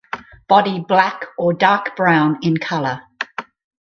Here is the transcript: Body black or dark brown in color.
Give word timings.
Body 0.47 0.79
black 0.79 1.27
or 1.37 1.53
dark 1.53 1.95
brown 1.95 2.39
in 2.41 2.57
color. 2.57 3.03